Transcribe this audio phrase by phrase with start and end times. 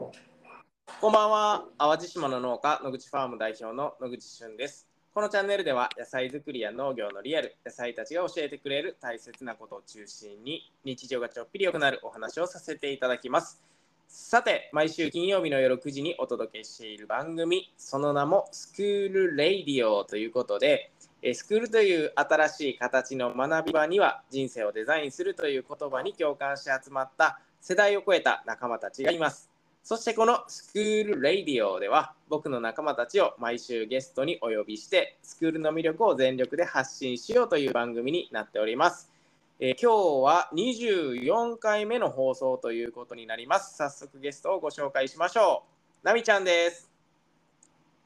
[0.00, 1.66] こんばんは。
[1.76, 4.88] 淡路島の農家野口ファーム代表の野口俊です。
[5.12, 13.60] このチャンネルでは野菜作りや農業のリアル野菜たちが教えてくれる大切なことを中心に日常がちょっぴり良くなるお話をさせていただきます。
[14.08, 20.92] さて毎週金曜日の夜9時にお届けしている番組その名もスクールレイディオということで
[21.34, 29.49] スクールという新しい形の学び場には人生をデザインするという言葉に共感して集まった世代を超えた仲間たちがいます。
[29.82, 39.10] そしてこのスクールレイディオでは僕の仲間たちを毎週ゲストにお呼びしてスクールの魅力を全力で発信しようという番組になっております。
[39.58, 43.76] えー、今日は24回目の放送ということになります。
[43.76, 45.64] 早速ゲストをご紹介しましょ
[46.02, 46.06] う。
[46.06, 46.90] なみちゃんです。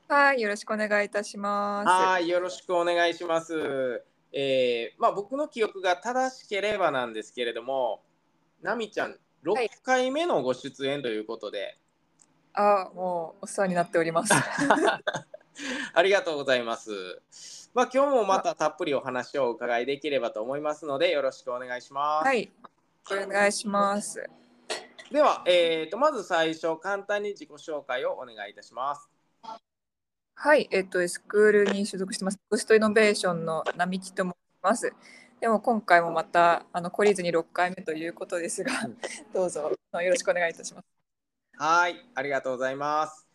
[0.08, 1.88] はい、よろしくお願いいたします。
[1.88, 4.02] はい、よろしくお願いします。
[4.32, 8.02] えー、まあ僕の記憶が正しければなんですけれども、
[8.60, 11.78] なみちゃん6回目のご出演ということで。
[12.52, 14.32] はい、あもうお世話になっております。
[15.94, 16.90] ありがとうございます。
[17.74, 22.26] まあ、今日もまたたっぷりお話をお伺いできればと思いますので、よろしくお願いします。
[22.26, 22.52] はい、
[23.10, 24.28] お願いします。
[25.10, 29.08] では、えーと、まず最初、簡単に自己紹介をお願いいたします。
[30.36, 32.40] はい、えっ、ー、と、スクールに所属してます。
[32.50, 34.92] ブストイノベーションの並木と申します。
[35.44, 38.72] でも今回もまたあの懲りずに6回目ということですが、
[39.34, 40.86] どうぞよろしくお願いいたします。
[41.58, 43.28] はい、ありがとうございます。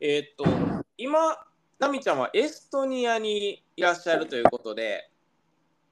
[0.00, 1.36] えー、っと今
[1.78, 5.10] ナミちゃんはエストニアにいらっしゃるということで、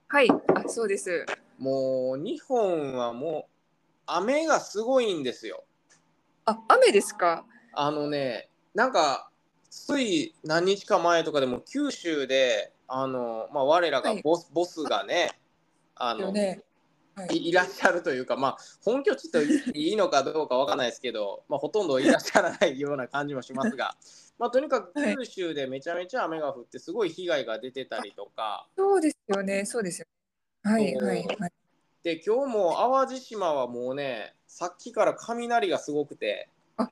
[0.06, 1.26] はい、あそうです。
[1.58, 3.50] もう日本はもう
[4.06, 5.64] 雨がすごいんですよ。
[6.46, 7.44] あ、雨ですか？
[7.74, 9.28] あのね、なんか
[9.68, 15.38] つい何日か前とかでも九州であのまあ我らがボスはい、ボスがね
[15.98, 16.62] あの、ね
[17.14, 23.96] はい、 いらっしゃるというか、まあ、本拠地といいのかどうかわからないですけど、まあ、ほとんどいらっしゃらないような感じもしますが、
[24.38, 28.68] まあ、とにかく九州でめちゃめちゃ雨が降って、すごい被害が出てたりとか。
[28.76, 30.06] そうですよね、そうですよ
[30.62, 31.52] はいはいはい。
[32.02, 36.48] で、今日も淡路島はもうね、さっきから雷がすごくて。
[36.76, 36.88] あ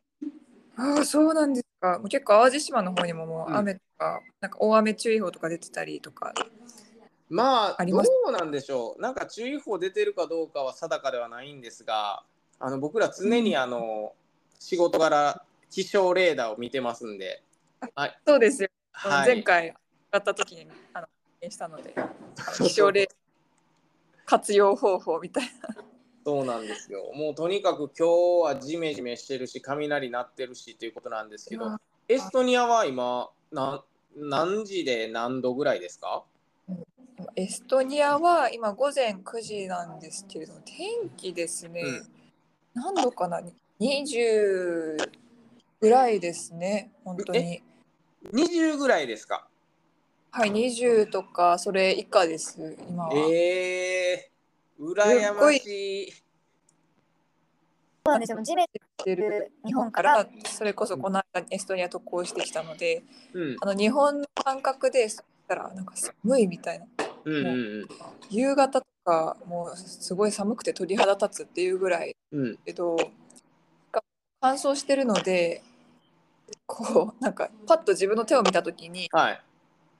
[0.76, 2.00] あ、そうなんですか。
[2.08, 6.34] 結構淡路島の方にももう雨とか、うん、なんか大雨注意報とか出てたりとか。
[7.28, 7.92] まあ、ど
[8.28, 9.02] うなんでしょう。
[9.02, 12.22] なんか注意報出てるかどうかは定かではないんですが、
[12.58, 14.16] あの僕ら常にあの、う
[14.56, 17.42] ん、仕事柄気象レーダーを見てますんで。
[17.94, 18.68] はい、そうですよ。
[18.92, 19.66] はい、前回
[20.12, 21.08] やった時にあの
[21.50, 21.94] したので、
[22.58, 23.16] 気象レーダー
[24.24, 25.84] 活用方法みたいな。
[26.24, 27.12] そうなんですよ。
[27.14, 31.76] もうとにかく今日はジメジメしてるし、雷鳴ってるしということなんですけど、
[32.08, 33.84] エストニアは今な
[34.16, 36.24] 何時で何度ぐらいですか？
[37.34, 42.06] エストニアは今午前9時なんですけれども天気ですね、うん、
[42.74, 43.40] 何度かな
[43.80, 44.96] ？20
[45.80, 47.62] ぐらいですね本当に。
[48.32, 49.46] 20ぐらいですか？
[50.30, 53.14] はい20とかそれ以下です今は。
[53.14, 56.12] えー、羨ましい。
[56.12, 56.18] そ
[58.06, 58.42] うなんですよ。
[58.42, 58.66] 地面
[59.04, 65.08] てる日本からそれこそこの間エストニア渡航してきたので、うん、あの日本の感覚で
[65.48, 66.86] たらなんか寒いみたいな
[67.26, 67.88] うんうんうん、
[68.30, 72.96] 夕方とかもうすごい寒くて鳥肌立つっていうぐらい、うん、けど
[74.40, 75.62] 乾燥してるので
[76.66, 79.42] こうなんかパッと自分の手を見た時に、はい、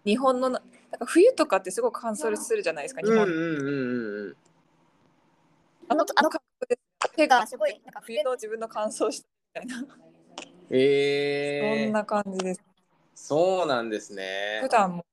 [0.05, 4.37] 日本のなんか冬とかってすごく乾燥するじゃないですか日本、うんうんうん、
[5.89, 6.79] あのあの感覚で
[7.17, 9.87] 手がすごいなんか冬の自分の乾燥したみたいな。
[10.69, 12.61] えー、そんな感じです。
[13.15, 14.61] そうなんですね。
[14.63, 15.07] 普段も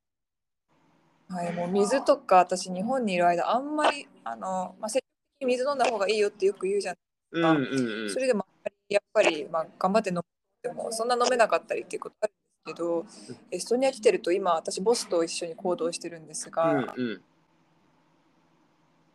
[1.33, 6.97] はい、もう水とか私日本にいる間あんまりあの、まあ、積極的に水飲んだ方がいいよってよく言うじゃない
[7.31, 8.45] ですか、うんうんうん、それでも
[8.87, 10.21] やっぱり、まあ、頑張って飲ん
[10.61, 13.05] でもそんな飲めなかったりっていうことあるんですけど
[13.51, 17.21] エストニア来てると今私ボスと一緒に行動してるんですが、うんうん。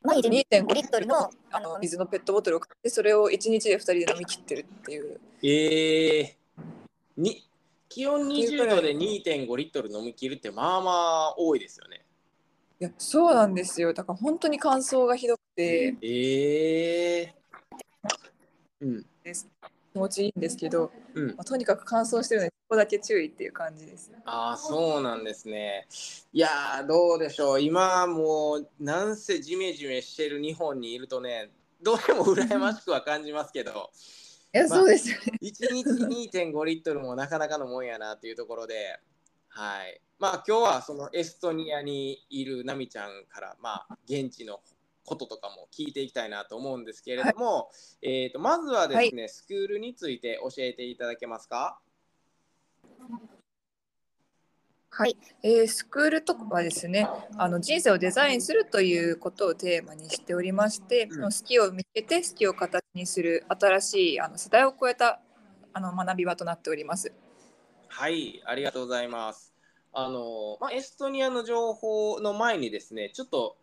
[0.03, 5.21] 毎日2.5リットルのあの水のペットボトルを買ってそれを1日で2人で飲み切ってるっていう。
[5.43, 7.49] ええー、に
[7.89, 12.05] 気温20度で2.5リットル飲み切るってまあまあ多いですよね
[12.81, 13.93] いやそうなんですよ。
[13.93, 15.97] だから本当に乾燥がひどくて。
[16.01, 19.07] ええー、うん。
[19.25, 19.49] です
[19.93, 21.27] 気持ちいいんですけど、うん。
[21.29, 24.13] まあ、とにかく乾燥してるのでここだけ注意っていう感じです。
[24.25, 25.89] ああそうなんですね。
[26.33, 27.61] いやどうでしょう。
[27.61, 31.51] 今もうなんせジメジメしてる日本にいるとね
[31.83, 33.91] どうしても羨ましくは感じますけど。
[34.55, 35.33] いや、まあ、そうですよね。
[35.43, 39.01] 1日2.5リットルもなかなかのもんやなっていうところで
[39.59, 40.01] はい。
[40.21, 44.61] まあ今日はそのエストニアにいるナミちゃんからまあ現地の
[45.05, 47.69] こととかも聞いていきたいなと思うんですけれども、は
[48.03, 51.81] い、えーと、まずはですね、はい、スクールについて教えていただけますか？
[54.91, 65.21] はい、えー、スクールとかはですねあの人生をデザインするということをテーマにしておりまして、うん、好きを見つけて好きを形にする新しいあの世代を超えた
[65.73, 67.13] あの学び場となっております。
[67.89, 68.41] はい。
[68.45, 69.48] ありがとうございます。
[70.01, 73.57] あのまあ、エストニアの情報の前にですねちょっと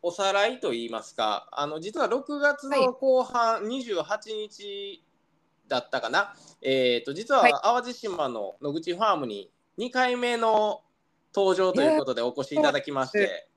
[0.00, 4.04] おさらいといいますかあの実は6月の後半、28
[4.36, 5.04] 日
[5.66, 10.82] だったかな、えーと、実は淡路島の野口ファームに2回目の
[11.34, 13.48] 登場ということでお越しいただきまして。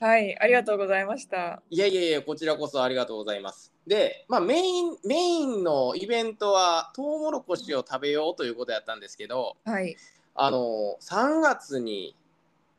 [0.00, 1.62] はい、ありがとうございました。
[1.68, 3.70] いやいやいや、こちらこそありがとうございます。
[3.86, 9.94] で、まあ、メイン、メインのイベントは、トウモロコシを食べようということやったんですけど、はい、
[10.34, 12.16] あの、3月に、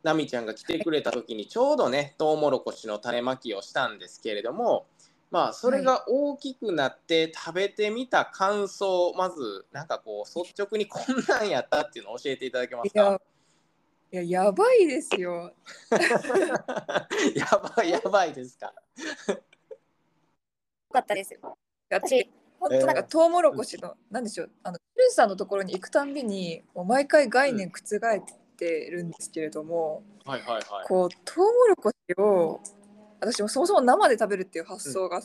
[0.03, 4.87] ナミちゃんが来てくれた時に、ちょうどね、トウモロコシの種まきをしたんですけれども、
[5.29, 13.21] まあ、それが大きくなって食べてみた感想、まず、なんかこう、率直にこんなんやったっていうのを教えていただけますか？
[14.11, 15.53] いや、やばいですよ。
[17.35, 17.45] や
[17.75, 18.73] ばい、やばいですか？
[19.27, 19.43] よ
[20.91, 21.57] かったですよ。
[21.89, 22.29] 私、
[22.61, 28.23] 本当なんかトウモロコシの、えー、なんでしょう、あの、ルーさんのところに行くたんびに、もう毎回概念覆っ
[28.55, 30.63] てるんですけれども、うん、はいはいはい。
[30.87, 32.61] こう、トウモロコシを、
[33.19, 35.21] 私もそもそも生で食べるっていう発想が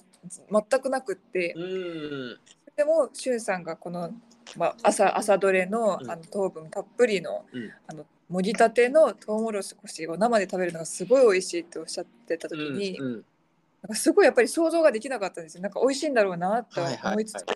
[0.50, 2.38] 全くなくって、うん、
[2.76, 4.12] でもしゅんさんがこの、
[4.56, 7.46] まあ、朝朝どれの,、あの糖分たっぷりの,、
[7.86, 12.98] あのもぎたてのとうもろこしを生で食べるのがすごい美味しいっておっしゃってた時に、
[13.86, 15.62] なんかすごいやっぱり想像ができなかったんですよ。
[15.62, 17.46] なんか美味しいんだろうなと思いつつ、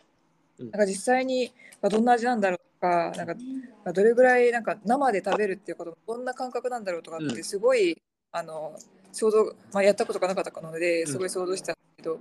[0.61, 8.01] なんか実際にどんな味なんだろうとかなんかどれぐらいなんか生で食べるっていうことどんな感覚なんだろうとかってすごい、
[8.31, 8.77] あの
[9.13, 12.21] 想像、まあ、やったことがなかったのですごい想像したんですけど、うん、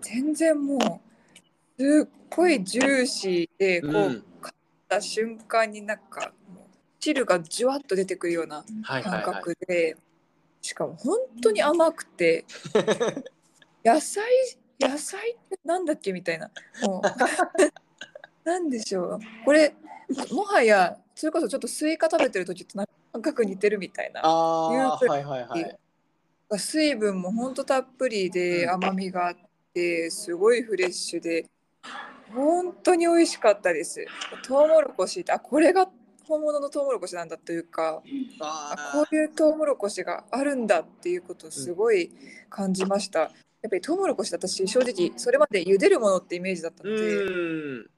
[0.00, 1.02] 全然も
[1.78, 4.54] うすっごいジューシーでこう、うん、買っ
[4.88, 6.32] た瞬間になんか
[7.00, 9.84] 汁がじゅわっと出てくるような感覚で、はいはい。
[9.84, 9.96] はい、
[10.60, 12.44] しかも本当に甘くて
[13.84, 14.24] 野菜
[14.80, 16.50] 野菜ってなんだっけみたいな。
[16.82, 17.02] もう
[18.48, 19.20] なんでしょう。
[19.44, 19.74] これ
[20.32, 24.22] もはやそれこそちょっとスイカ食べてる時と感覚似てるみたいな。
[24.24, 25.78] あはいはいはい。
[26.58, 29.36] 水分もほんとたっぷりで甘みがあっ
[29.72, 31.46] てすごいフレッシュで
[32.34, 34.04] 本当に美味しかったです。
[34.42, 35.88] トウモロコシってあこれが
[36.30, 38.02] 本物のトウモロコシなんだというか
[38.40, 42.10] あこういうトウモロコシがあるんだっていうことをすごい
[42.48, 43.20] 感じました。
[43.20, 43.26] や
[43.66, 47.90] っぱりトウモロコシ私正直それまで茹でるものってイメージだったので。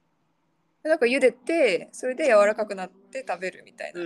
[0.82, 4.00] なんか茹でてそれで柔らかくなって食べるみたいな。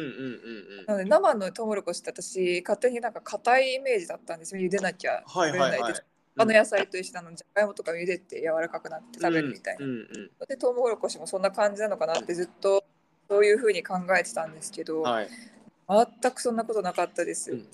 [0.86, 4.60] なので生のトウモロコシって私勝手になんか硬いイメージだったんですよ。
[4.60, 6.04] 茹でなきゃ食べれないです。
[6.36, 9.86] 他の野菜と一緒なのじゃがいもとか茹でて柔らかくなって食べるみたいな。
[9.86, 9.98] うんうん
[10.40, 12.84] うん、でトウモロコシもそんな感じなのかなってずっと
[13.28, 15.28] そういうふうに考えてたんですけど、はい、
[16.22, 17.52] 全くそんなことなかったです。
[17.52, 17.66] うん、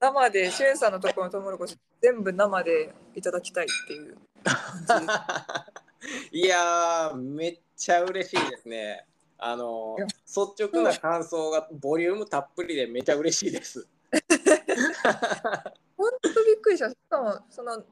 [0.00, 4.16] 生でしゅんさんのところのトウモロコシ全部生でいただきたいっていう。
[6.32, 9.06] いやめっちゃ嬉しいですね。
[9.38, 9.96] あの
[10.26, 13.86] 率直な感想がボリュームたっぷりでめちゃ嬉しいです。
[15.96, 16.90] 本当びっくりした。
[16.90, 17.84] しかもそのの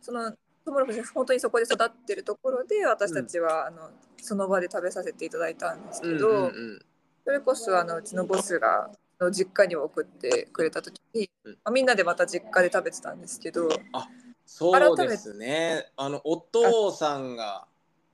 [0.00, 0.36] そのト
[0.66, 3.90] ウモロコシ本当にそこで育ってるところで私たちは、うん、あの
[4.22, 6.80] その場で食べさせていただいたんですけど、うんうんうん、
[7.24, 13.68] それこそあのうちのボスがの実家に送ってくれた時に、うん、まあ、みんなでまた実家で食べてたんですけど。
[13.92, 14.08] あ
[14.46, 15.92] そうですね。
[15.96, 17.68] あのお父さんが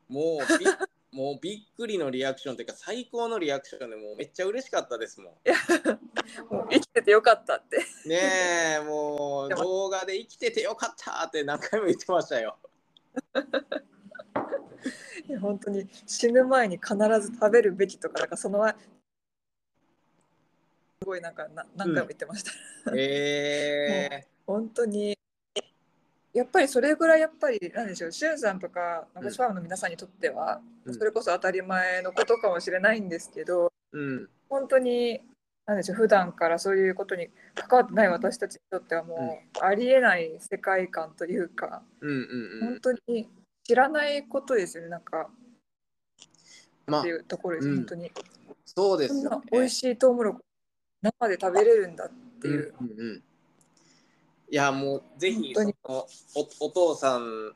[0.09, 0.67] もうび
[1.13, 6.55] もうびっくりのリアクションというか最高のリアクションでもうめっちゃ嬉しかったですもん。
[6.55, 7.79] もう生きててよかったって。
[8.07, 12.59] ねえもう動画で生きててよかったって何回も言ってましたよ。
[15.29, 18.79] いや本当に死ぬ前に必ず食べるべきとかなんかその前す
[21.05, 22.53] ごいなんかな何回も言ってました。
[22.91, 25.17] うん、えー、 本当に
[26.33, 35.21] やっぱりそれぐらいやっぱりなんでしょうしゅんさんとかナゴシファームの皆さんにとっては、うん、それこそ当たり前のことかもしれないんですけど、うん、本当に
[35.67, 43.29] なんでしょう普段からそういうことに関わってない私たちにとってはもうありえない世界観というか、うんうんうん、本当に
[43.67, 44.91] 知らないことですよね。
[44.91, 45.29] なんか、
[46.87, 48.13] まあ、っていうところです、本当に。
[48.65, 50.45] そうですよ、ね、美味しいトウモロコシ
[51.03, 52.75] 生で食べれるんだっていう。
[52.81, 53.17] うんうんうん。
[53.17, 56.07] いやもうぜひそのお
[56.61, 57.55] お父さん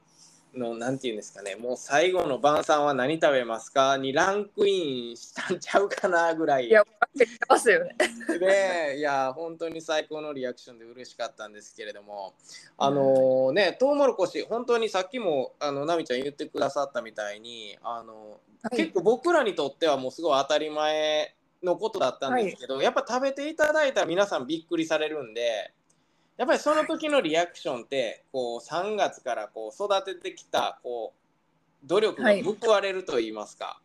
[0.55, 1.57] のなんていうんですかね。
[1.57, 6.67] もう最後の晩餐は何食べますかにランクインしたんちゃうかなぐらい。
[6.67, 7.97] いや分かってますよね。
[8.39, 12.35] でいや本当に最高のリアクションで嬉しかったんですけれども。
[12.79, 25.73] あのー、ねトウモロコシ本当にさっきもあのナミちゃん言ってくださったみたいにあの、はい、結構僕らにとってはもうすごい当たり前のことだったんですけど、はい、やっぱ食べていただいたら皆さんびっくりされるんで
[26.41, 33.81] やっぱりその時のリアクションってこう3月からこう育ててきたこう努力が報われると言いますか、は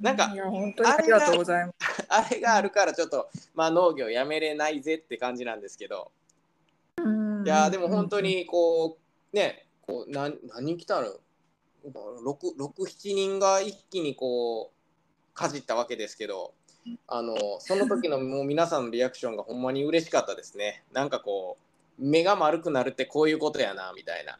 [0.00, 2.06] い、なんかいや本当にありがとうございます。
[2.08, 6.12] あれがあるからちょっと、まあ、農業やめれないぜって感じなんですけど。
[7.44, 8.96] いやでも本当にこ
[9.32, 11.08] うねこう何何人来たの
[11.84, 16.54] ？67人が一気にこうかじったわけですけど。
[17.06, 20.84] あのその時のもう皆さんのリアクションがほんまに嬉しかったですね。
[20.92, 21.63] なんかこう
[21.98, 24.38] 目が丸くなるってこういうことやなみたいな。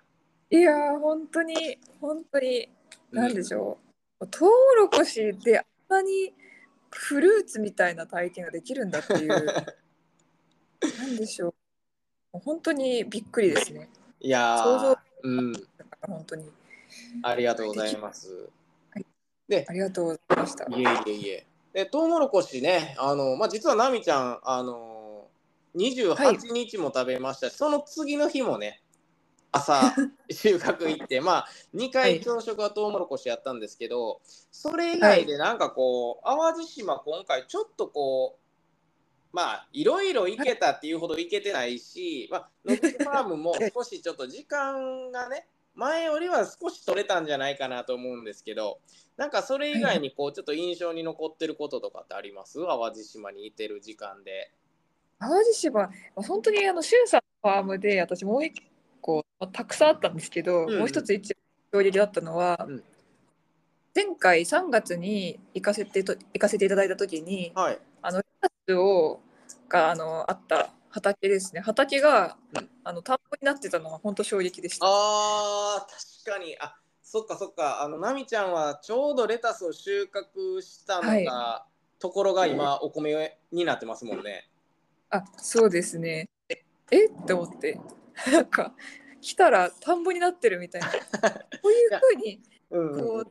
[0.51, 2.69] いや本当に本当に
[3.11, 3.79] 何でしょ
[4.21, 6.33] う、うん、トウモロコシであんなに
[6.91, 9.31] フルーツみたいな体験ができるんだっていう
[10.99, 13.89] 何でしょう本当にびっくりですね。
[14.21, 15.53] いや想像うん
[16.03, 16.51] 本当に
[17.23, 18.49] ありがとうございます。
[18.91, 19.07] はい、
[19.49, 20.65] でありがとうございました。
[20.65, 21.47] いえいえいえ。
[21.73, 25.04] でトウモロコシねあのまあ実はナミちゃんあの
[25.75, 28.83] 28日も食べましたし、はい、その次の日もね
[29.53, 29.95] 朝
[30.31, 38.45] 収穫行ってまあ2回朝食はトウモロコシやったんですけど、それ以外でなんかこう、淡路島今回ちょっとこう
[39.33, 48.81] まあいろいろ行けたっていうほど行けてないし、まあ、ノックファームも少しちょっと時間がね前よりは少し取れたんじゃないかなと思うんですけど
[49.17, 52.65] なんかそれ以外にこうちょっと印象に残ってることとかってあります？
[52.65, 54.53] 淡路島にいてる時間で。
[55.29, 58.63] 淡路島本当にあのしゅんさんのファームで私もう一
[59.01, 61.37] 個たくさんあったんですけど、うんうん、もう一つ一
[61.73, 62.83] 衝撃だったのは、うん、
[63.95, 69.21] 前回3月に行かせてと行かせていただいた時に、はい、あのレタスを
[69.69, 71.61] があのあった畑ですね。
[71.61, 74.87] 畑が、うん、あの田んぼになってたのは本当衝撃でした。
[74.87, 75.87] あ
[76.25, 76.57] 確かに。
[76.61, 77.83] あそっかそっか。
[77.83, 84.49] あの奈美ちゃんはちょうどレタスを収穫したのが、はい、ところが今お米になってますもんね。
[85.15, 86.29] あそうですね。
[86.91, 87.07] え？
[87.07, 87.81] って思って。
[88.33, 88.75] なんか
[89.21, 90.89] 来たら田んぼになってるみたいな。
[91.63, 93.31] こういうふうにこう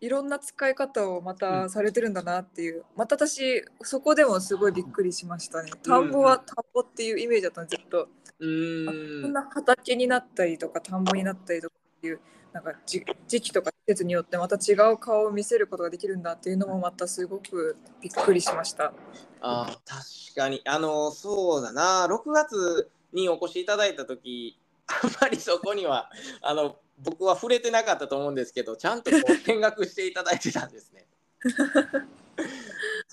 [0.00, 5.70] いろんな使い方をまたされてるんだなっていう、また私そこでもすごいびっくりしましたね。
[5.82, 8.08] 田んぼは田んぼっていうイメージだったのずっと
[8.38, 9.22] うん。
[9.22, 12.20] こんな畑になったりとか田んぼになったりとかっていう
[12.52, 13.04] なんか時
[13.40, 18.92] 期とか季節によってまた違う顔を見せることができるんだっていうのもまたすごくびっくりしました。
[19.40, 26.10] あ確かにあのそうだな6月にお越しいただいた時あんまりそこには
[26.42, 31.06] あの僕は触れてなかったと思うんですけどちゃんとこう見学していただいてたんですね。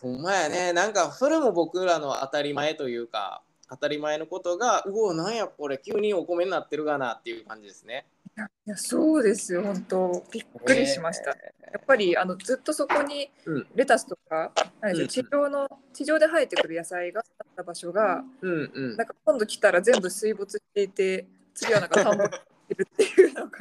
[0.02, 8.06] ほんまやねなんかそれも僕らの当たり前というか当たり前のことがうおなんやこれ急にお米になってるがなっていう感じですね。
[8.38, 10.26] いやそうですよ本当。
[10.32, 11.54] びっくりしました、え。
[11.70, 13.30] ー、やっぱりあのずっとそこに
[13.76, 14.52] レタスとか、
[14.82, 23.60] うん、地上の地上で生えてくる野菜があった場所が、うんうん、なんか今度来たら全部水没していて次はなんか田んぼってるっていうのが。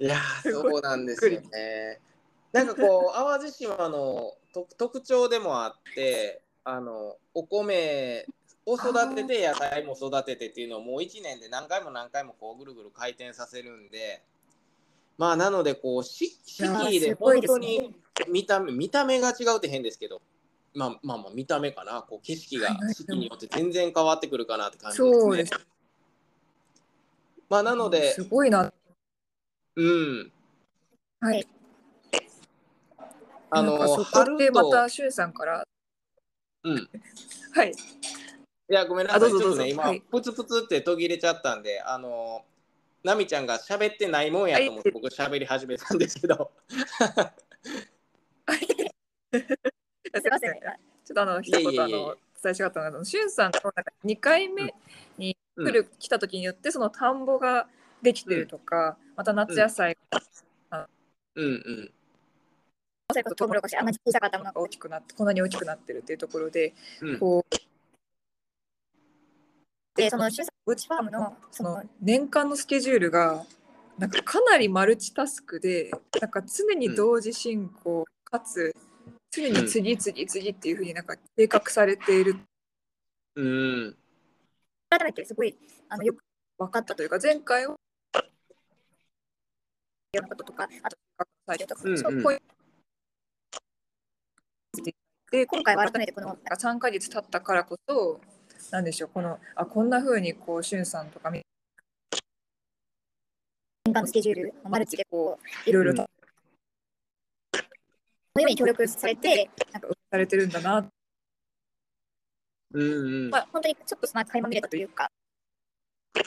[0.00, 2.00] いやそうなんですよね。
[2.52, 4.32] なんかこう淡路島の
[4.76, 8.26] 特徴でもあってあのお米
[8.66, 14.22] を育てて野菜も育ててっていうのをもう1年で何回も何回もこうぐるぐる回転させるんで
[15.18, 17.94] まあなのでこう四季で本当に
[18.28, 20.22] 見た目、見た目が違うって変ですけど
[20.74, 25.64] まあまあまあ見た目かなこう景色が四季によって全然変わってくるかなって感じですね。
[27.48, 28.72] まあなので、すごいな。
[29.76, 30.32] うん。
[31.20, 31.46] はい。
[33.50, 35.64] あのそこでまたしゅんさんから、
[36.64, 36.88] うん。
[37.54, 37.74] はい。
[38.68, 39.30] いや、ごめんなさい。
[39.30, 42.44] ちょっとね、今、はい、プツプツって途切れちゃったんで、あの、
[43.02, 46.50] ナミちゃんが喋ってないもんやと思って、僕喋り始めたんですけど。
[46.66, 46.70] す
[49.32, 50.52] みません。
[51.04, 54.74] ちょっとあの、一言あの、伝えしたかったのが、しゅんさんのなんか2回目
[55.18, 57.68] に来る、うん、来た時によって、その田んぼが
[58.00, 59.98] できてるとか、うん、また夏野菜
[60.70, 60.88] が、
[61.34, 61.92] うんうん。
[63.36, 67.56] トウモロコシあんなに小さかったものが大きくなってこんなに大きくなってるっていうところで、うん、こう
[69.94, 73.44] でその主ウチファームのその年間のスケジュールが
[73.98, 78.74] なんかかなりマルチタスクでなんか常に同時進行、うん、かつ
[79.30, 82.36] 常に次々次っていうふうになんか計画されている。
[83.36, 83.96] うん、
[84.88, 85.56] 改めてすごい
[85.88, 86.24] あのよく
[86.56, 87.74] 分かったというか前回は
[90.16, 90.96] ようなこととか、あと、
[91.46, 92.40] 作業とか、うんうん、そうこういう。
[95.30, 98.20] で今回は改めてこのなんか3か月経ったからこそ
[98.70, 101.42] なんでしょうこのあこんなふうにこうしゅんさんとか年
[103.92, 106.08] 間のスケジュールマルチでこういろいろと、うん、
[107.58, 107.62] そ
[108.36, 110.88] ういうふうに協力されてなんかされてるんだな。
[112.72, 113.30] うんうん。
[113.30, 115.08] まあ、本当にちょっとその垣間見れたというか、
[116.16, 116.20] い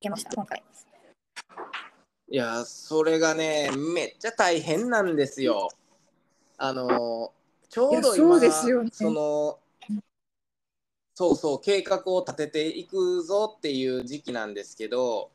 [0.00, 0.62] けました、今回。
[2.30, 5.68] いや、それがね、めっちゃ大変なんですよ。
[6.56, 7.32] あの、
[7.68, 9.58] ちょうど今、そ、ね、その、
[11.18, 15.30] そうそう、計画を立てていくぞっていう時期なんですけど、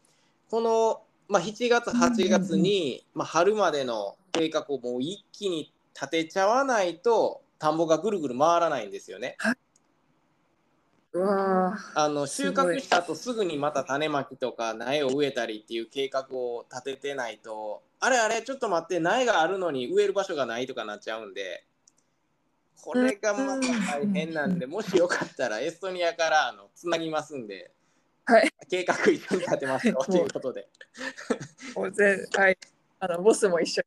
[0.50, 9.36] この、まあ、7月、8月に、まあ、春までの計画をもう一気に立てちゃわないと、田んぼがぐるぐる回らないんですよね。
[11.96, 21.66] あの収穫した後すぐにまた種まきとか苗を植えたりっていう計画を立ててないとあれあれちょっと待って苗があるのに植える場所がないとかなっちゃうんで
[22.84, 27.72] これがまた大変なんでもしよかったらエストニアからあのつなぎますんで、
[28.26, 30.68] はい、計画一緒に立てますよ ということで。
[31.76, 32.58] もうぜはい。
[33.00, 33.84] あのボスも一緒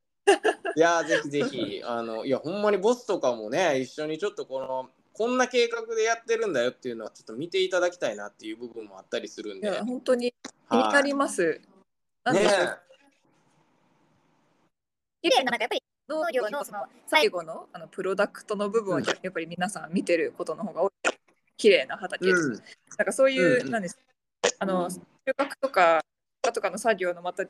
[0.76, 9.70] いやぜひぜひあのいやほんまにボスとかもね一緒にちょっとこのこんな計画でやってるんだよっていうのはちょっと見ていただきたいなっていう部分もあったりするんで。
[9.80, 10.34] 本当に
[10.70, 11.60] 気になります。
[12.24, 12.50] はい、ね
[15.22, 20.90] 綺麗ななんかやっぱり農業のその最後のあのプロダクトの部分をやっぱり皆さん見てることの方が多い。
[21.56, 22.60] 綺麗な畑、うん、なん
[23.06, 23.98] かそういう、うん、なんです
[24.58, 25.00] あの収
[25.36, 26.02] 穫とか
[26.42, 27.44] とかの作業のまた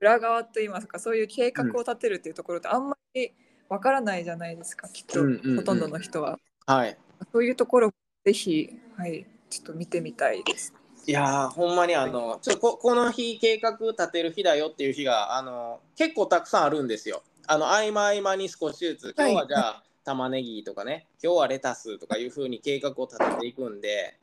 [0.00, 3.32] 裏側といいますかそういう計画を立てるっていうところってあんまり
[3.68, 5.20] わからないじゃないですかきっと、
[5.56, 6.38] ほとんどの人は。
[6.66, 6.96] はい、
[7.32, 7.90] そういうところ
[8.24, 10.74] ぜひ、はい、ちょっと見てみたいです。
[11.06, 17.22] いやほんまにあのちょここの日計画立てる日だよっていう日があの結構たくさんあるんですよ。
[17.50, 24.20] あの合間合間に少しずつ今日はじゃあ、はい、玉ねぎとかね今日はレタスとかいうふうに計画を立てていくんで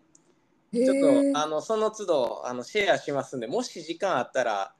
[0.73, 4.73] ちょっとあのその都度あのシェアしますんでもし時間あったら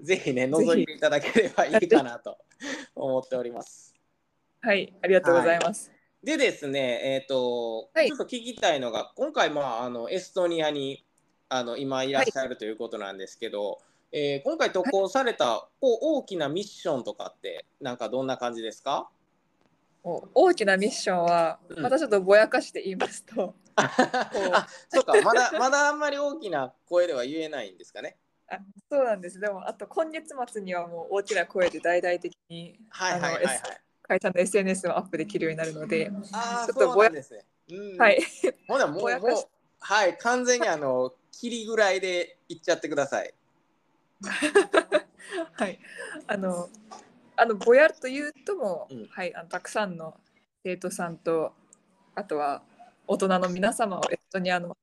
[0.00, 2.38] ぜひね覗いていただければいいかなと
[2.96, 3.94] 思っております。
[4.60, 5.90] はい、ありがとうございます。
[5.90, 6.26] はい。
[6.26, 11.04] でですね、えっ、ー、と、はい、ちょっと聞きたいのが、今回、まあ、あのエストニアに
[11.48, 13.78] あの今いらっしゃるということなんですけど、はい、
[14.14, 19.08] えー、今回投稿された、はい、大きなミッションとかって、なんかどんな感じですか？
[20.04, 28.16] 大きなミッションは、またちょっとぼやかして言いますと、 あそうかまだまだあんまり大きな声では言えないんですかね？
[28.48, 28.58] あ
[28.90, 37.46] そうなんですでもあと今月末にはもう大きな声で大々的に、会社の SNS をアップできるようになるので、あちょっとぼやですね。
[37.70, 38.20] うん、はい。
[38.68, 39.10] ほなもうもう
[39.78, 43.32] はい完全にあの切りぐらいでいっちゃってください。
[45.54, 45.78] はい。
[46.26, 46.68] あの
[47.36, 50.14] あのぼやというとも、うん、はいあのたくさんの
[50.64, 51.52] 生徒さんと
[52.14, 52.62] あとは
[53.06, 54.76] 大人の皆様をエストニアの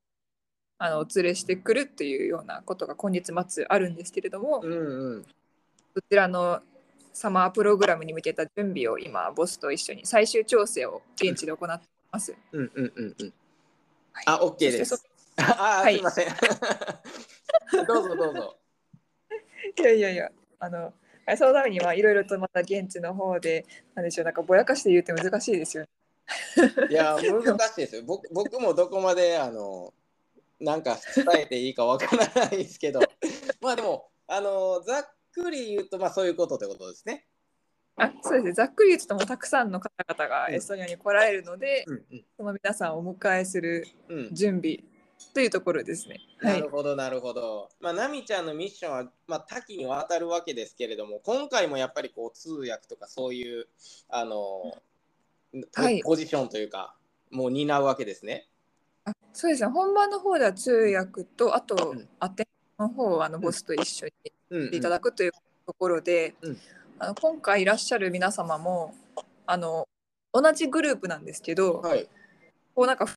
[0.77, 5.25] あのお連れしてくるっていうようなことが今月末あるんですけれども、うんうん、
[5.93, 6.61] そちらの
[7.11, 12.33] サマープログラムに向けた準備を今ボスと一緒に最終調整を現地で行っています。
[12.53, 13.33] うんうんうんうん。
[14.13, 15.05] はい、あ、OK です。
[15.35, 16.27] あ、はい、すみません。
[17.85, 18.58] どうぞどうぞ。
[19.79, 20.93] いやいやいや、あの、
[21.37, 23.65] そのためにはいろいろとまた現地の方で、
[23.95, 25.89] なんでしょう、なんかぼやかして言うって難しいですよね。
[26.89, 28.03] いや、難しいですよ。
[28.03, 29.93] 僕 僕もどこまであの
[30.59, 32.99] なんか伝えていいかわからないですけど、
[33.61, 37.25] まあでも、あのざっくり言うと、まあそういうことってことですね。
[37.95, 43.85] あそうですねざっくり言うともたくさんの方々がエストニアに来られるので、うんうん、その皆さんをお迎えする
[44.31, 44.79] 準備
[45.33, 46.19] というところですね。
[46.41, 47.69] うんはい、なるほどなるほど。
[47.79, 53.67] まあナミちゃんのミッションは、まあ、多岐にわたるわけですけれども今回もやっぱりこう通訳とかそういう
[54.09, 54.77] あの、
[55.73, 56.95] はい、ポジションというか
[57.31, 58.47] もう担うわけですね。
[59.05, 59.69] あそうですね。
[59.69, 64.07] 本番の方では通訳とあと、うん、アテの方はあのボスと一緒
[64.51, 65.31] にいただくという
[65.65, 66.57] ところで、うんうん、
[66.99, 68.95] あの今回いらっしゃる皆様も
[69.45, 69.87] あの
[70.31, 72.07] 同じグループなんですけど、はい、
[72.75, 73.07] こうなんか、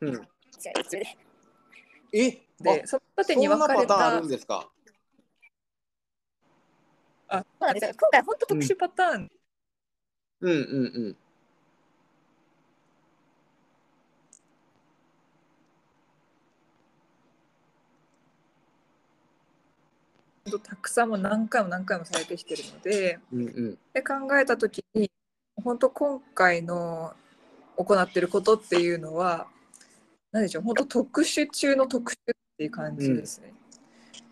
[0.00, 0.28] うん、
[2.12, 4.08] えでその縦に分かれた。
[4.08, 4.68] あるんですか？
[7.28, 9.30] あそうなんです今回本当特殊パターン、
[10.40, 10.62] うん、うんうん。
[11.04, 11.16] うん
[20.62, 25.10] たくさんも何回も何回もされてきてるのでうんうん、で考えた時に
[25.56, 27.14] 本当今回の
[27.76, 29.48] 行ってることっていうのは
[30.36, 32.18] 何でしょう本当特殊中の特殊っ
[32.58, 33.54] ていう感じですね。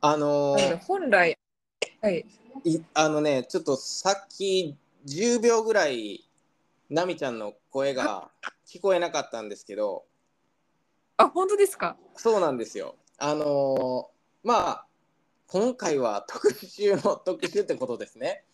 [0.02, 1.38] うん、あのー、本来、
[2.02, 2.26] はい、
[2.64, 6.28] いあのねちょっとさっき10秒ぐらい
[6.90, 8.28] 奈美ちゃんの声が
[8.66, 10.04] 聞こえなかったんですけど
[11.16, 11.96] あ本当ですか？
[12.16, 14.86] そうなんですよあのー、まあ
[15.46, 18.44] 今回は特集の特集ってことですね。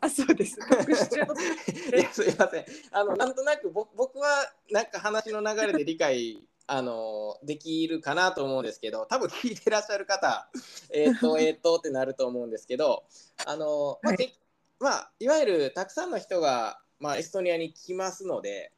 [0.00, 0.56] あ、そうです。
[0.56, 1.34] 特集の
[1.98, 2.64] いや、すいません。
[2.92, 4.28] あの、なんとなく、僕、僕は、
[4.70, 6.44] なんか話の流れで理解。
[6.72, 10.48] あのできるかなと思うんですけど多分聞いてらっしゃる方
[10.94, 13.02] えっ、と えっ、とってなると思うんですけど
[13.44, 14.38] あの、まあ、はい、
[14.78, 18.70] まあ、いわゆるたくさんの人が、まあ、エストニアに来ますので、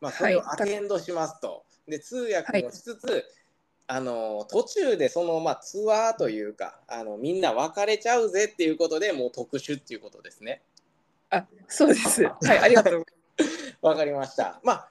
[0.00, 1.48] まあ、それをアテンドしますと。
[1.48, 3.24] はい、で通訳もしつつ、はい
[3.92, 10.62] あの途中でその、まあ、ツアーというかあのみんな別れちゃうぜっていうことでもう特殊っていうことですね。
[11.28, 12.22] あそうです。
[12.22, 13.04] はい、ありがとう。
[13.82, 14.60] わかりました。
[14.62, 14.88] まあ、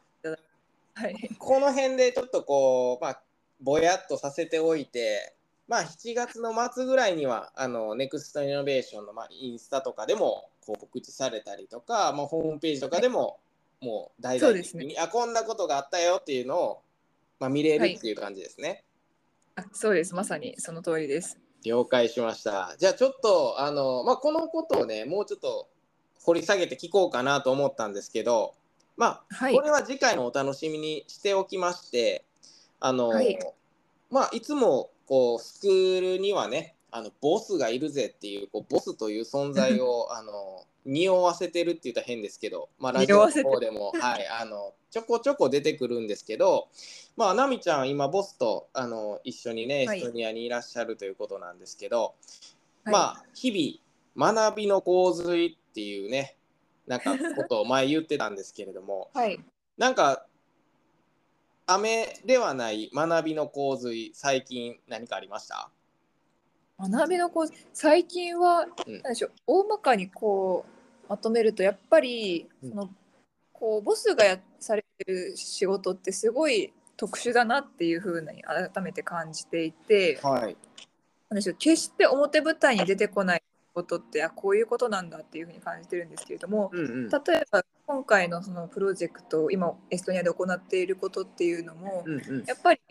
[0.99, 3.21] はい、この辺でちょっとこう、まあ、
[3.61, 5.33] ぼやっとさせておいて、
[5.69, 13.39] まあ、7月の末ぐらいにはあのネクストイノベーションの、まあ、インスタとかでもこう告知されたりとか、まあ、ホームページとかでも、
[13.81, 16.81] もう大々的に、ね、あこんなことがあったよっていうのを、
[17.39, 18.83] まあ、見れるっていう感じですね。
[19.71, 20.13] そうです。
[20.13, 21.39] まさにその通りです。
[21.63, 22.75] 了解しました。
[22.77, 25.69] じゃあちょっとあの、まあ、このことをねもうちょっと
[26.23, 28.53] 掘り下げて聞こうかなと思ったんですけど
[28.99, 32.25] まあ、はい、これは次回のお楽しみにしておきまして
[32.81, 33.39] あの、はい、
[34.11, 46.67] まあいつもこうスクールにはねあのボスがいるぜっていうこうボスという存在 をあの匂わせてるって言ったら変ですけど、まあ、ラジオの方でも、 はい、あのちょこちょこ出てくるんですけど、
[47.15, 52.15] まあ、奈美ちゃん今ボスとあの一緒にねエストニアにいらっしゃるということなんですけど、
[52.83, 56.35] はい、まあ日々学びの洪水っていうね
[56.89, 59.39] なんかことを前言ってたんですけれども、 はい、
[59.77, 60.25] なんか
[61.67, 65.69] 雨ではない学びの洪水最近何かありました？
[66.79, 67.67] 学びの洪水？
[67.73, 72.89] 最近は、うん、何でしょう大まかにこうまとめるとやっぱり、その
[73.53, 80.57] こうボスがやされてる仕事ってすごい特殊だなっていうふうに改めて感じていて、はい、
[81.29, 92.81] なんでしょう決して表舞台に出てこないことってあこういうことなんだっていうふうに感じてるんですけれども、うんうん、例えば今回のそのプロジェクト今エストニアで行っていることっていうのも、うんうん、やっぱり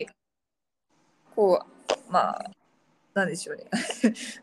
[1.35, 2.51] こうまあ
[3.13, 3.65] なんでしょうね。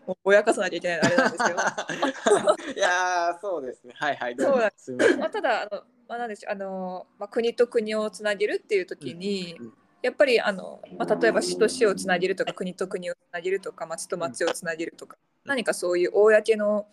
[0.07, 1.57] も うぼやかさなきゃいけないあれなんですけど。
[2.75, 3.95] いやそうですね。
[3.97, 4.37] はいはい。
[4.39, 4.93] そうなんです。
[4.93, 9.75] まあ、ただあのまあなんでしょうあのまあ国と国をつなげるっていう時に、うんうん、
[10.07, 16.87] やっぱりあのまあ例えば市と市をつなげるとか国と国をつなげるとか町と町をつなげるとか、うん、何かそういう公の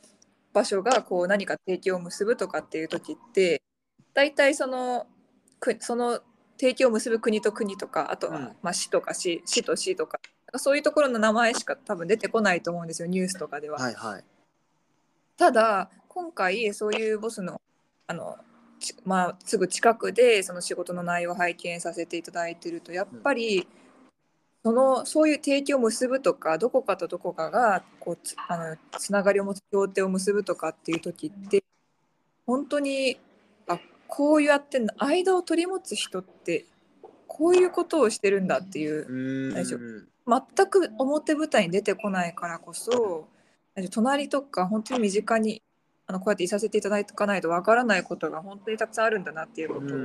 [0.52, 3.62] 場所がこう何か提供を結ぶとかっていう時って
[4.16, 5.06] 大体その
[5.60, 6.22] くその
[6.60, 10.20] 提供を結ぶ国と国とかあとは、まあ、市とか市市と市とか
[10.56, 13.78] そういうところの名前しか多分出てこないと思うんですよニュースとかでは。
[13.78, 14.24] はいはい、
[15.38, 17.62] ただ今回そういうボスの
[18.08, 18.38] あの、
[19.06, 23.66] まあ、すぐ近くでその仕事の内容を拝見させていただいてるとやっぱり、うん、
[24.64, 31.64] そのそういう提供を結ぶとかどこかとどこかがこうつあのつながりを持つ協定を結ぶとかっていう時って
[32.46, 33.18] 本当に
[33.68, 36.66] あこうやって間を取り持つ人って
[37.28, 43.28] こういうことをしてるんだっていう大丈夫全く表舞台に出てこないからこそ
[43.92, 45.62] 隣とか本当に身近に
[46.08, 49.98] あのこうやっていさせていただかないとわからないことが本当にたくさんあるんだなっていうことを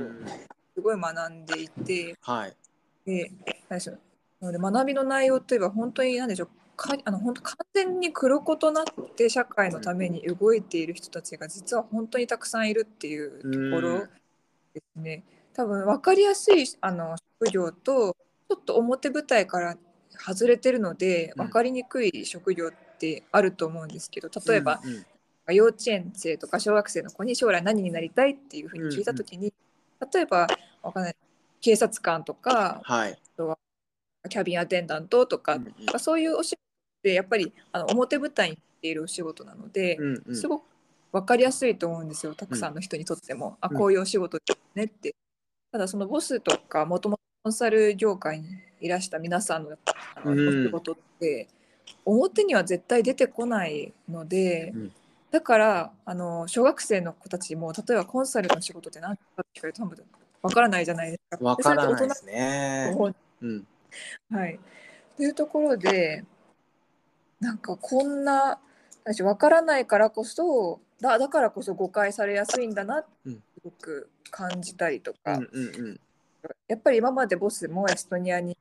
[0.75, 2.55] すごい学んでいて、はい、
[3.05, 3.31] で
[3.69, 3.99] 何でしょう。
[4.41, 6.49] なので学びの内容といえば本当に何でしょう。
[6.79, 8.85] かあの本当完全に黒子となっ
[9.15, 13.99] て社会のために動いている人たちが実は本当にたくさんいるっていうところ
[14.73, 15.23] ですね。
[15.53, 18.15] 多分分かりやすいあの職業と
[18.49, 19.77] ちょっと表舞台から
[20.17, 25.05] 外れてるので分かりにくい職業ってあると思うんですけど例えば、うんうん、
[25.51, 29.53] 幼稚園生とか小学生の子に将来何になりたいっていうふうに聞いた時に、うん
[30.01, 30.47] うん、例えば
[30.81, 31.15] わかんない
[31.61, 33.57] 警察官とか、はい、あとは
[34.29, 40.63] キャビンアテンダントとか、うんうん、そういうお仕事ってやっぱりあの表舞台に行っているお仕事なので、うんうん、すごく
[41.11, 42.35] 分かりやすいと思うんですよ。
[42.35, 45.15] たくさんの人にとっても、うん、あこういうお仕事ですねって。
[45.71, 48.47] ただそのボスとかもともとコンサル業界に
[48.81, 49.77] いらした皆さんの
[50.15, 51.47] あのお仕事って、
[52.05, 54.91] 表には絶対出てこないので、うん、
[55.31, 59.97] だからあの小学生の子たちも例えばコンサルの仕事って何かって聞かれると多分
[60.41, 61.55] 分からないじゃないですか。
[61.55, 62.95] 分からないですね。
[63.41, 63.67] うん、
[64.31, 64.59] はい。
[65.17, 66.23] というところで
[67.39, 68.59] なんかこんな
[69.05, 75.99] 分からないからこそだだからこそ誤解されやすいんだなってすごく感じたりとか、うんうんうん、
[76.67, 78.57] やっぱり今までボスもエストニアに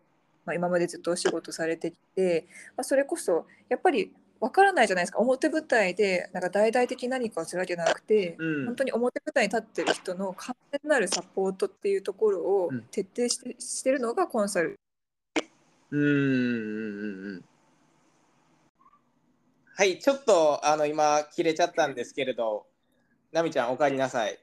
[0.48, 5.18] まあ、今までずっとお仕事されてきて、まあ、それこそやっぱりわからないじゃないですか。
[5.18, 14.79] 表舞台でなんか大々的何かをするわけじゃなくて、うん、本当に表舞台に立ってる人の完全なるサポートっていうところを徹底して,、してるのがコンサル。
[15.90, 17.44] うん
[19.74, 22.66] はいちょっとあの今切れちゃったんですけれど。
[23.31, 24.38] 奈美ちゃんお帰りなさい。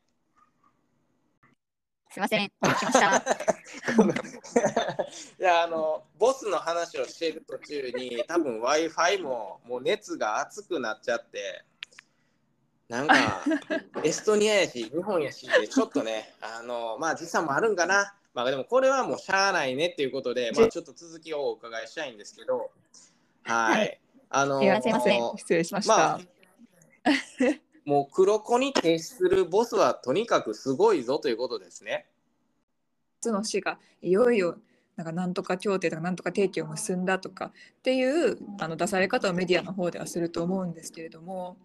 [2.15, 3.17] すいません、来ました。
[5.37, 11.65] いやあのボスの話をしている途中に多分 Wi-Fi ももう熱が熱くなっちゃって
[12.87, 13.43] なんか
[14.01, 22.71] エストニアやし日本やしでちょっとねあのまあ時差もあるんかなまあでもこれはもうしゃあないねっていうことで、まあ、ちょっと続きをお伺いしたいんですけど
[23.43, 23.99] はい。
[24.31, 25.97] あのすいません失礼しました。
[25.97, 26.21] まあ
[27.85, 32.07] もう黒子に徹するボスはとにかくすごいぞということですね。
[33.31, 34.57] の市がいよいよ
[34.95, 41.57] なんかなんとか協定とかなんとか提携を結んだとかっていうあの出され方をメディアの方ではすると思うんですけれども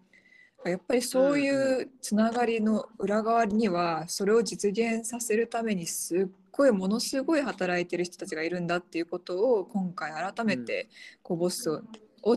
[0.65, 10.87] やっぱりそういうつながりの裏側にはそれを実現させるためにすっごいものすごい働いてる人たちがいるんだっていうことを今回改めて
[11.23, 11.81] こうボスを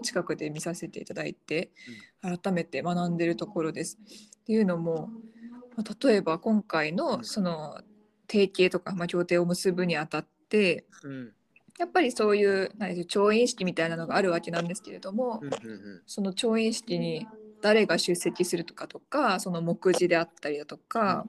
[0.01, 1.71] 近くで見させていただいて
[2.23, 3.99] 改めて学んでるところです。
[4.43, 5.11] っていうのも
[6.03, 7.81] 例えば今回のその
[8.31, 11.33] 提携とか、まあ、協定を結ぶにあたって、うん、
[11.79, 15.43] やっぱりそういう何で調印式みたいなのがあるわけなんですけれども、
[16.07, 17.27] その調印式に
[17.61, 21.27] 誰が出席するとかとかその目次であったりだとか、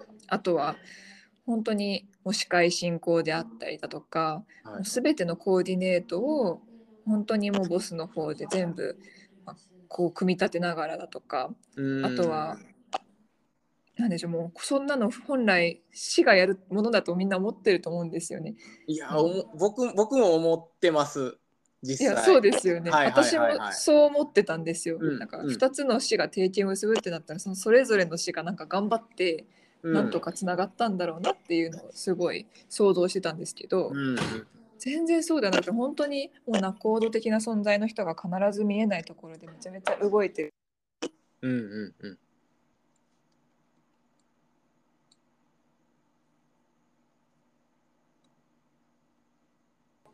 [0.00, 0.76] うん、あとは
[1.46, 6.60] 本当にも司会進行であったりだとか、はい、全てのコーディネートを
[7.06, 8.98] 本当にもうボスの方で全部、
[9.44, 9.56] まあ、
[9.88, 11.50] こう組み立てながらだとか
[12.04, 12.58] あとは
[13.98, 18.54] なんでしょうもうそんなの本来市がやるものだとみんな思ってると思うんですよね。
[18.86, 21.36] いや、うん、僕僕も思ってます
[21.82, 22.14] 実際。
[22.14, 24.98] いやそうですよね、はいはいはいはい、私もそう思ってたんですよ。
[25.00, 29.46] うん、なんか2つの市が提携を結ぶってなったらそのそれぞれの市がなんか頑張って
[29.82, 34.16] なんとかつながったんだろうなっていうのをすごい想像してたんですけど、うん、
[34.82, 40.54] 全然そうではなくて本当にもう仲人的な存在の人が必ず見えないところでめちゃめちゃ動いてる。
[41.42, 42.18] うんうんうん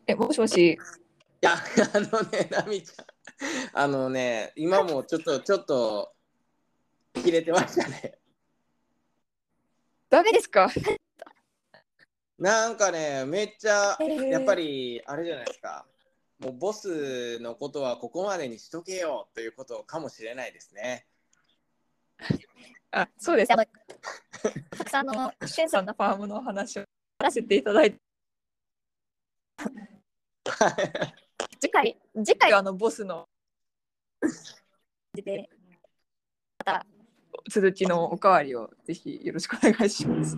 [0.05, 0.73] え、もしもし？
[0.73, 0.77] い
[1.41, 3.05] や、あのね、ナミちゃん。
[3.73, 6.13] あのね、今もちょっと、ちょっと。
[7.15, 8.19] 切れてましたね。
[10.11, 10.69] ダメですか？
[12.39, 15.85] なんかね、めっちゃ、やっぱり、あれじゃないですか。
[16.39, 21.05] もうボスのことはここまでにしとけよということかもしれないですね。
[22.91, 23.49] あ、そうです。
[23.49, 23.65] た
[24.85, 26.85] くさんのシュンさんのファームの話を
[27.21, 27.99] させていただいて。
[31.59, 33.27] 次回、次回あのボスの。
[35.13, 35.49] で、
[36.59, 36.85] また
[37.49, 40.37] 続きのおかわりをぜひよろしくお願いします。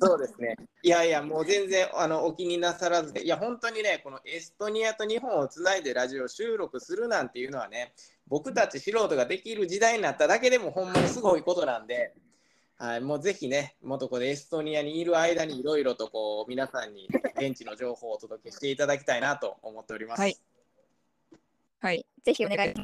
[0.00, 0.56] そうですね。
[0.82, 7.94] いやいや、もう全然あのお気になさらずで、いや、本当にね、このエストニアと日本をつないでラジオ収録するなんていうのはね、
[8.28, 12.14] 僕たち素人ができる時代になっただけでもほんまにすごいことなんで、
[12.76, 20.20] はい、もうぜひね、元こでエストニアにいる間にいろいろとこう皆さんに現地の情報をお届けしていただきたいなと思っております。
[20.20, 20.36] はい、
[21.80, 22.74] はい、ぜひお願い。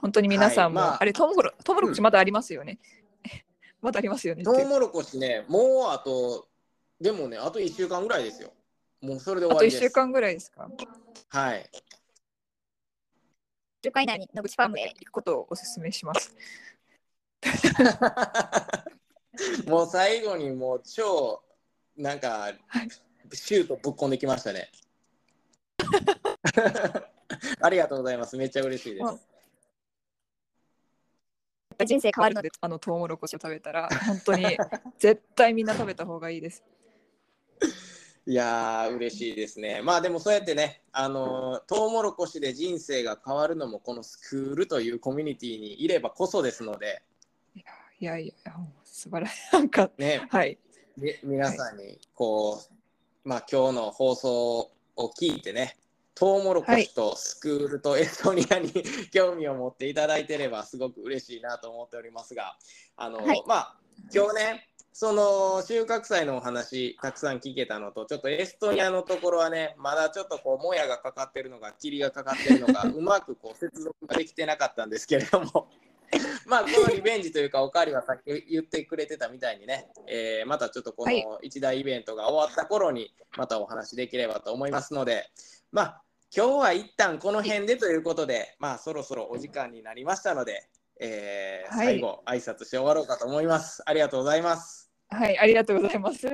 [0.00, 2.78] 本当に皆さんも、はいまあ、あれトウモロトウモロコシまだありますよね。
[2.82, 3.01] うん、
[3.82, 4.44] まだありますよね。
[4.44, 6.48] トウモロコシね、もうあと、
[7.00, 8.52] でもね、あと1週間ぐらいですよ。
[9.00, 9.78] もうそれで終わりです。
[9.78, 10.70] あと1週間ぐらいですか？
[11.28, 11.68] はい。
[11.72, 11.82] 1
[13.84, 16.32] 週間以内に野口ファームへ行くことをお勧めします。
[19.66, 21.42] もう最後にもう超
[21.96, 22.52] なんか
[23.32, 24.70] シュートぶっこんできましたね。
[27.60, 28.36] ありがとうございます。
[28.36, 29.04] めっちゃ嬉しいです。
[31.84, 34.46] 人生変わるのであのトウモロコシを食べたら本当に
[34.98, 36.62] 絶対みんな食べた方がいいです。
[38.24, 39.80] いやー嬉しいですね。
[39.82, 47.02] まあでもそうやってね、あのトウモロコシで人生が変わるのもこのスクールというコミュニティにいればこそですので。
[47.98, 48.52] いやいや
[48.84, 50.56] 素晴らしいなんかね、はい。
[51.24, 52.66] 皆さんにこう、はい、
[53.24, 55.76] まあ今日の放送を聞いてね、
[56.14, 62.56] トウモロコシとスクールとエストニアに、はい、興味を持っていただいてればすごく嬉しいなと思っておりますが、
[62.96, 63.76] あの、はい、まあ
[64.14, 75.68] 今日ね、その収穫祭のお話たくさん聞けたのとちょっとエストニアのところはねまだちょっとこうもやがかかってるのか霧がかかってるのか うまくこう接続ができてなかったんですけれども
[76.44, 85.30] まあこのリベンジというかおかわりはさっき言ってくれてたみたいにね、えー、またちょっとこの一大イベントが終わった頃にまたお話できればと思いますので
[85.72, 86.02] まあ
[86.34, 90.68] 今日は一旦この辺でということで、まあそろそろお時間になりましたので、
[91.00, 93.82] えー、最後挨拶して終わろうかと思います。
[93.84, 94.90] ありがとうございます。
[95.08, 96.28] はい、ありがとうございます。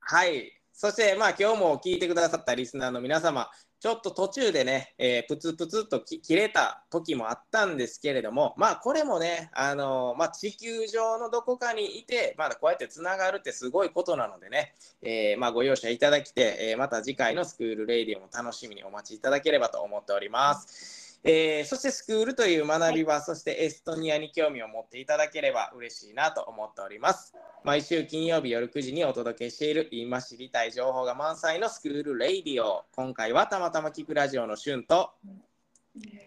[0.00, 0.52] はい。
[0.72, 3.48] そして、まあ、今日も聞いてくださったリスナーの皆様、
[3.82, 21.01] ちょっと途中でね、えー、プツプツと切れた時もあったんですけれども、まあ、これもね、あのー、まあ、地球上のどこかにいて、まだこうやってつながるってすごいことなのでね、えー、まあ、ご容赦いただきて、えまた次回の S⭐︎KOOL RADIO も楽しみにお待ちいただければと思っております。
[21.24, 27.32] えー、そしてスクールという学び場、はい、そしてエストニアに興味を持っていただければ嬉しいなと思っております。
[27.62, 32.84] 毎週金曜日夜9時にお届けしている今知りたい情報が満載の S⭐︎KOOL RADIO。
[32.96, 35.12] 今回はたまたま聞くラジオのしゅんと、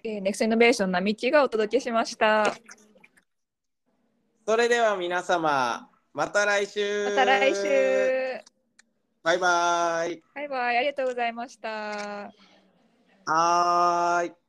[0.04, 2.56] えー、ネクストイノベーションなみちがお届けしました。
[4.48, 7.10] それでは皆様、また来週。
[7.10, 8.40] また来週。
[9.24, 10.24] バイバイ。
[10.36, 10.78] バイバイ。
[10.78, 12.32] ありがとうございました。
[13.26, 14.45] はい。